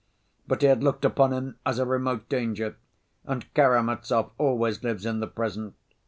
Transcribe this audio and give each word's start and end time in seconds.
But 0.47 0.63
he 0.63 0.67
had 0.67 0.83
looked 0.83 1.05
upon 1.05 1.31
him 1.31 1.57
as 1.63 1.77
a 1.77 1.85
remote 1.85 2.27
danger, 2.27 2.75
and 3.23 3.45
Karamazov 3.53 4.31
always 4.39 4.81
lives 4.83 5.05
in 5.05 5.19
the 5.19 5.27
present. 5.27 5.75